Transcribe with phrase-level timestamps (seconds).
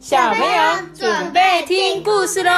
[0.00, 2.50] 小朋友准备听故事喽。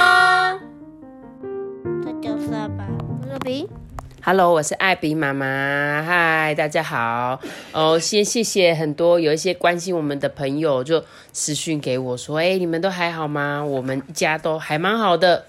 [2.01, 2.87] 这就是爸爸，
[3.21, 3.69] 我是比。
[4.23, 6.05] Hello，我是艾比妈妈。
[6.07, 7.41] 嗨，大家好。
[7.73, 13.65] 哦，先谢谢很多有一些关心我们的朋友，就私讯给我说，哎、你们都还好吗？
[13.65, 15.47] 我们一家都还蛮好的。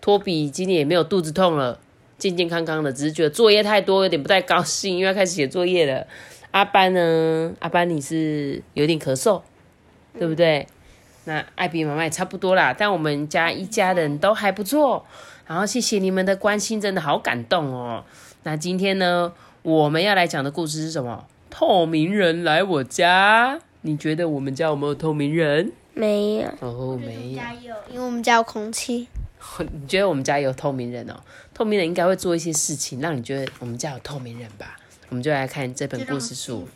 [0.00, 1.80] 托比今天也没有肚子痛了，
[2.18, 6.06] 健健康康的，只是觉得作业太多，有点不太高兴，因为要开始写作业了。
[6.52, 7.52] 阿班呢？
[7.58, 9.42] 阿班你是有点咳嗽，
[10.16, 10.68] 对不对？
[11.24, 15.04] 那艾比妈妈也差不多啦，但我们家一家人都还不错。
[15.46, 18.04] 然后谢谢你们的关心，真的好感动哦。
[18.44, 21.26] 那今天呢，我们要来讲的故事是什么？
[21.50, 23.60] 透明人来我家。
[23.82, 25.72] 你觉得我们家有没有透明人？
[25.94, 27.42] 没有，哦，没有。
[27.62, 29.08] 有，因为我们家有空气。
[29.58, 31.14] 你觉得我们家有透明人哦？
[31.52, 34.78] 透明人应该会做一些事情，让你觉得我们家有透明人吧？
[35.08, 36.66] 我们就来看这本故事书。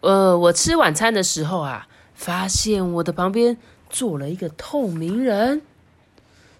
[0.00, 3.56] 呃，我吃晚餐的时候啊，发现我的旁边
[3.88, 5.62] 坐了一个透明人。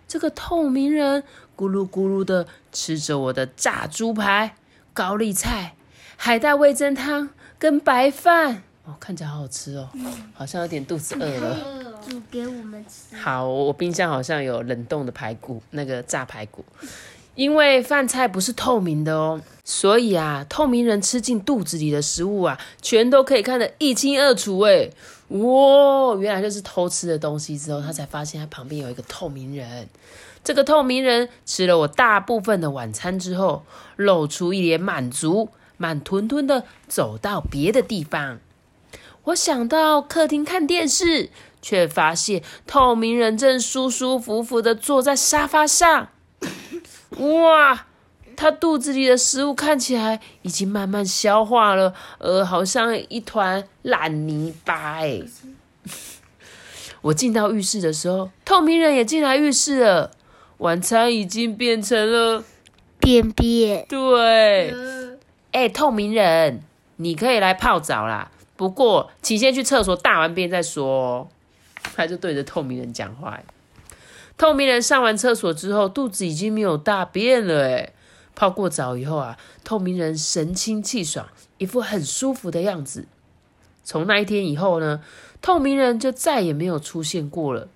[0.06, 1.24] 这个透明人
[1.56, 4.54] 咕噜咕噜的吃着我的炸猪排、
[4.94, 5.74] 高丽菜、
[6.16, 8.62] 海带味噌汤跟白饭。
[8.84, 9.88] 哦，看起来好好吃哦，
[10.32, 11.96] 好像有点肚子饿了。
[12.08, 13.16] 煮给我们吃。
[13.16, 16.64] 好，我冰箱好像有冷冻的排骨，那个炸排骨。
[17.36, 24.58] 因为饭菜不是透明的哦，所以啊，透明人吃进肚子里的食物啊，全都可以看得一清二楚。
[24.60, 24.90] 哎，
[25.28, 29.86] 哇，原来就是偷吃的东西之后，他才发现他旁边有一个透明人。
[30.42, 33.64] 这个透明人吃了我大部分的晚餐之后，
[33.96, 38.38] 露出一脸满足，慢吞吞的走到别的地方。
[39.24, 41.28] 我想到客厅看电视，
[41.60, 46.08] 却发现透明人正舒舒服服的坐在沙发上。
[47.10, 47.86] 哇，
[48.36, 55.22] 他肚子里的食物看起来已经慢慢消化了，呃，好像一团烂泥巴哎。
[57.02, 60.10] 我进到浴室的时候，透明人也进来浴室了。
[60.58, 62.42] 晚餐已经变成了
[62.98, 63.86] 便便。
[63.86, 64.74] 对，
[65.52, 66.62] 哎、透明人，
[66.96, 68.30] 你可以来泡澡啦。
[68.56, 71.28] 不过，请先去厕所大完便再说哦。
[71.94, 73.38] 他就对着透明人讲话。
[74.38, 77.66] 透明人上完厕所之后，肚子已经没有大便了。
[77.66, 77.92] 哎，
[78.34, 81.26] 泡过澡以后啊，透明人神清气爽，
[81.58, 83.06] 一副很舒服的样子。
[83.82, 85.02] 从那一天以后呢，
[85.40, 87.68] 透明人就再也没有出现过了。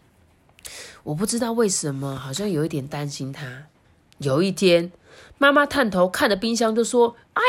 [1.05, 3.65] 我不知道为什么，好像有一点担心他。
[4.19, 4.93] 有一天，
[5.39, 7.43] 妈妈探头看着冰箱，就说：“哎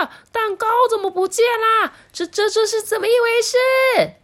[0.00, 1.92] 呀，蛋糕怎么不见啦？
[2.10, 4.14] 这这这是怎么一回事？”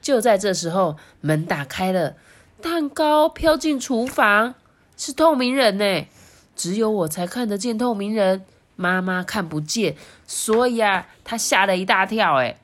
[0.00, 2.14] 就在这时候，门打开了，
[2.60, 4.54] 蛋糕飘进厨房，
[4.96, 6.06] 是透明人呢。
[6.54, 8.46] 只有我才看得见透明人，
[8.76, 9.96] 妈妈看不见，
[10.26, 12.36] 所以啊，她吓了一大跳。
[12.36, 12.56] 哎，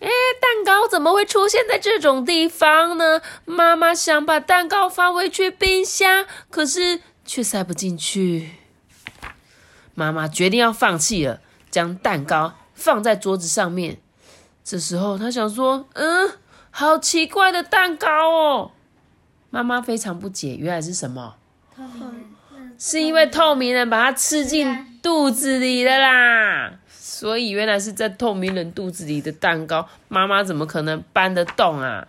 [0.00, 0.08] 哎，
[0.40, 3.22] 蛋糕怎么会出现在这种地方呢？
[3.44, 8.50] 妈妈想把蛋糕放回去冰箱，可是却塞不进去。
[9.94, 11.40] 妈妈决定要放弃了，
[11.70, 14.00] 将蛋糕放在桌子上面。
[14.64, 16.32] 这时候，她想说：“嗯，
[16.70, 18.70] 好奇怪的蛋糕哦。”
[19.50, 21.34] 妈妈非常不解，原来是什么？
[22.78, 26.72] 是因为透明人把它吃进肚子里了啦。
[26.88, 32.08] 所以原来是在透明人肚子里的蛋糕，妈妈怎么可能搬得动啊？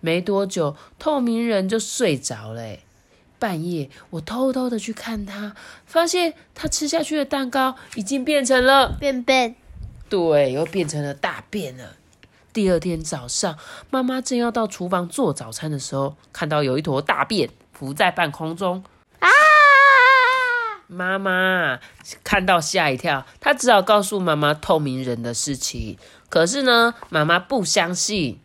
[0.00, 2.80] 没多久，透明人就睡着了欸。
[3.38, 9.56] 半夜，我偷偷的去看他，发现他吃下去的蛋糕已经变成了，便便。
[10.08, 11.96] 对，又变成了大便了。
[12.52, 13.56] 第二天早上，
[13.90, 18.84] 妈妈正要到厨房做早餐的时候，看到有一坨大便浮在半空中。
[19.20, 19.28] 啊！
[20.86, 21.80] 妈妈
[22.22, 25.96] 看到吓一跳，她只好告诉妈妈透明人的事情。
[26.28, 28.38] 可是呢，妈妈不相信。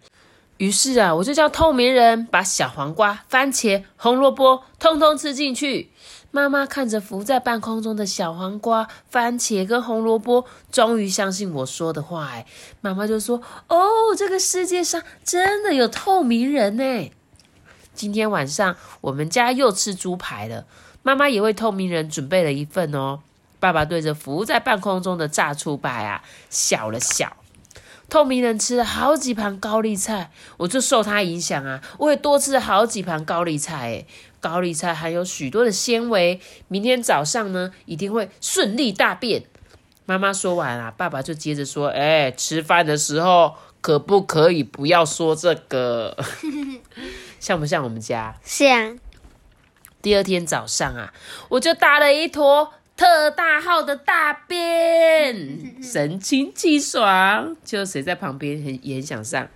[0.57, 5.91] 于是啊，我就叫透明人把小黄瓜、番茄、红萝卜通通吃进去。
[6.31, 12.27] 妈妈看着浮在半空中的小黄瓜、番茄跟红萝卜，终于相信我说的话。
[12.27, 12.45] 哎，
[12.81, 17.12] 妈妈就说：“哦，这个世界上真的有透明人呢。”
[17.95, 20.65] 今天晚上我们家又吃猪排了，
[21.01, 23.19] 妈妈也为透明人准备了一份哦。
[23.59, 27.38] 爸爸对着浮在半空中的炸猪排啊笑了笑。
[28.09, 33.89] 透明人吃了好几盘高丽菜，我就受他影响啊，我也多吃了好几盘高丽菜。
[33.89, 34.07] 诶，
[34.39, 39.44] 高丽菜含有许多的纤维，明天早上呢一定会顺利大便。
[40.06, 46.18] 妈妈说完啊，爸爸就接着说：“哎，吃饭的时候可不可以不要说这个？
[47.42, 48.38] 像不像我们家？
[48.42, 48.98] 像
[50.01, 51.13] 第二天早上啊，
[51.50, 55.38] 我就大了一坨特大号的大便，
[55.81, 57.55] 神清气爽。
[57.63, 59.47] 就谁在旁边很也很想上？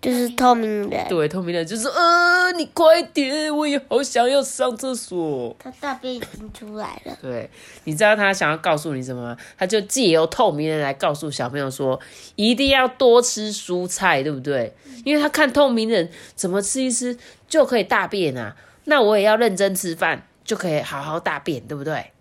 [0.00, 5.54] 就是透明人，对，透明人就是呃，你快点，我也好想要上厕所。
[5.58, 7.16] 他大便已经出来了。
[7.20, 7.50] 对，
[7.84, 9.36] 你知道他想要告诉你什么吗？
[9.58, 11.98] 他就借由透明人来告诉小朋友说，
[12.36, 14.74] 一定要多吃蔬菜，对不对？
[15.04, 17.16] 因为他看透明人怎么吃一吃
[17.48, 18.54] 就可以大便啊，
[18.84, 22.12] 那我也要认真吃饭，就可以好好大便，对不对？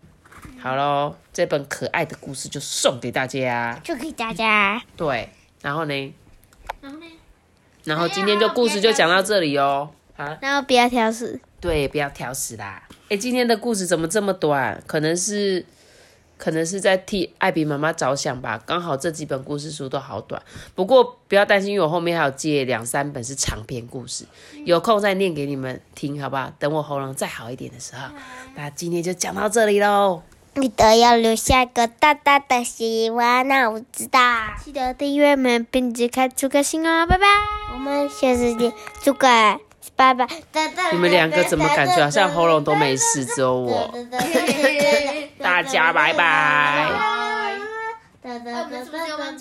[0.66, 3.80] 好喽，这本可爱的故事就送给大家。
[3.84, 4.82] 就给大家。
[4.98, 5.30] 对，
[5.62, 6.14] 然后呢？
[6.82, 7.06] 然后呢？
[7.84, 9.92] 然后今天就故事就讲到这里哦。
[10.18, 11.40] 啊，然后不要挑食。
[11.62, 12.82] 对，不要挑食啦。
[13.10, 14.82] 哎，今天的故事怎么这么短？
[14.88, 15.64] 可能是，
[16.36, 18.60] 可能是在替艾比妈妈着想吧。
[18.66, 20.42] 刚好这几本故事书都好短，
[20.74, 24.26] 不过不要担心，因为我后面还有借两三本是长篇故事，
[24.64, 26.52] 有空再念给你们听，好不好？
[26.58, 28.10] 等我喉咙再好一点的时候，
[28.56, 30.24] 那今天就讲到这里喽。
[30.62, 34.20] 记得要留下一个大大的喜欢，那我知道。
[34.64, 37.26] 记得订阅我们，并且开出个心哦，拜拜。
[37.74, 38.72] 我们下次见，
[39.04, 39.28] 祝个
[39.96, 40.26] 拜拜。
[40.94, 43.94] 你们两个怎么感觉好像喉咙都没事，只有我？
[45.40, 46.90] 大家拜拜。